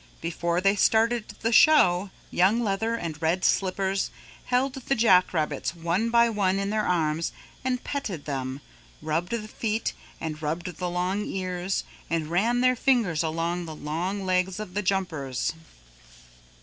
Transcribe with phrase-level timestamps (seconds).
[0.19, 4.09] Before they started the show Young Leather and Red Slippers
[4.45, 7.31] held the jack rabbits one by one in their arms
[7.63, 8.61] and petted them,
[9.03, 14.25] rubbed the feet and rubbed the long ears and ran their fingers along the long
[14.25, 15.53] legs of the jumpers.